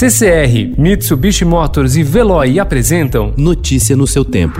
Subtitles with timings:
[0.00, 4.58] CCR, Mitsubishi Motors e Veloy apresentam Notícia no seu tempo.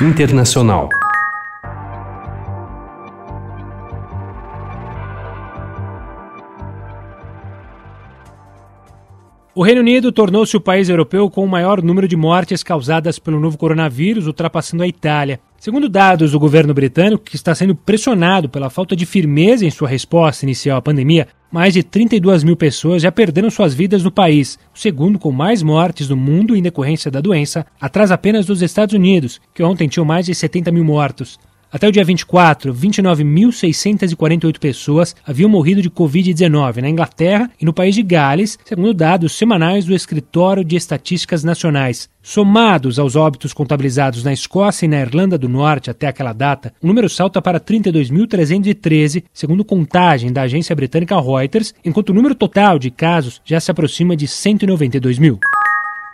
[0.00, 0.88] Internacional.
[9.52, 13.40] O Reino Unido tornou-se o país europeu com o maior número de mortes causadas pelo
[13.40, 15.40] novo coronavírus, ultrapassando a Itália.
[15.60, 19.88] Segundo dados do governo britânico, que está sendo pressionado pela falta de firmeza em sua
[19.88, 24.56] resposta inicial à pandemia, mais de 32 mil pessoas já perderam suas vidas no país,
[24.72, 28.94] o segundo com mais mortes no mundo em decorrência da doença, atrás apenas dos Estados
[28.94, 31.40] Unidos, que ontem tinham mais de 70 mil mortos.
[31.70, 37.94] Até o dia 24, 29.648 pessoas haviam morrido de Covid-19 na Inglaterra e no país
[37.94, 42.08] de Gales, segundo dados semanais do Escritório de Estatísticas Nacionais.
[42.22, 46.86] Somados aos óbitos contabilizados na Escócia e na Irlanda do Norte até aquela data, o
[46.86, 52.90] número salta para 32.313, segundo contagem da agência britânica Reuters, enquanto o número total de
[52.90, 55.38] casos já se aproxima de 192 mil.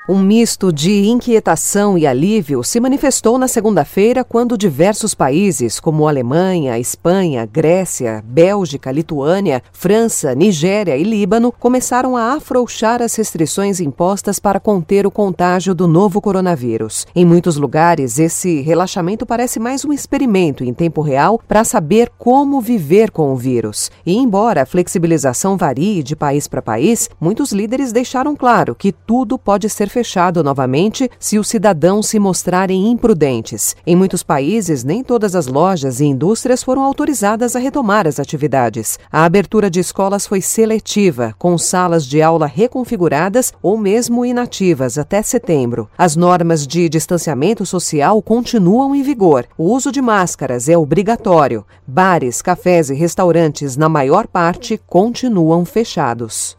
[0.06, 6.78] Um misto de inquietação e alívio se manifestou na segunda-feira quando diversos países, como Alemanha,
[6.78, 14.60] Espanha, Grécia, Bélgica, Lituânia, França, Nigéria e Líbano, começaram a afrouxar as restrições impostas para
[14.60, 17.06] conter o contágio do novo coronavírus.
[17.16, 22.60] Em muitos lugares, esse relaxamento parece mais um experimento em tempo real para saber como
[22.60, 23.90] viver com o vírus.
[24.04, 29.38] E, embora a flexibilização varie de país para país, muitos líderes deixaram claro que tudo
[29.38, 33.76] pode ser fechado novamente se os cidadãos se mostrarem imprudentes.
[33.86, 38.98] Em muitos países, nem todas as lojas e indústrias foram autorizadas a retomar as atividades.
[39.12, 45.22] A abertura de escolas foi seletiva, com salas de aula reconfiguradas ou mesmo inativas até
[45.22, 45.88] setembro.
[45.96, 49.46] As normas de distanciamento social continuam em vigor.
[49.56, 51.64] O uso de máscaras é obrigatório.
[51.86, 56.56] Bares, cafés e restaurantes, na maior parte, continuam fechados.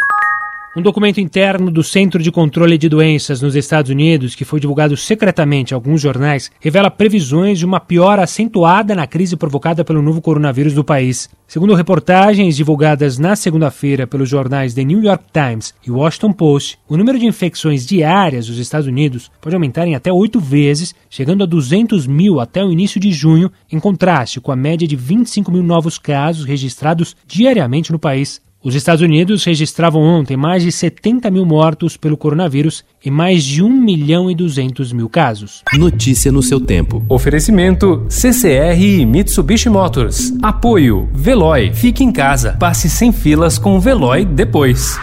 [0.78, 4.98] Um documento interno do Centro de Controle de Doenças nos Estados Unidos, que foi divulgado
[4.98, 10.22] secretamente a alguns jornais, revela previsões de uma piora acentuada na crise provocada pelo novo
[10.22, 11.30] coronavírus do país.
[11.48, 16.98] Segundo reportagens divulgadas na segunda-feira pelos jornais The New York Times e Washington Post, o
[16.98, 21.48] número de infecções diárias dos Estados Unidos pode aumentar em até oito vezes, chegando a
[21.48, 25.64] 200 mil até o início de junho, em contraste com a média de 25 mil
[25.64, 28.44] novos casos registrados diariamente no país.
[28.66, 33.62] Os Estados Unidos registravam ontem mais de 70 mil mortos pelo coronavírus e mais de
[33.62, 35.62] 1 milhão e 200 mil casos.
[35.78, 37.06] Notícia no seu tempo.
[37.08, 40.34] Oferecimento CCR e Mitsubishi Motors.
[40.42, 41.74] Apoio Veloy.
[41.76, 42.54] Fique em casa.
[42.60, 44.98] Passe sem filas com o Veloy depois.